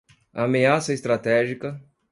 ameaça 0.33 0.91
estratégica 0.93 1.79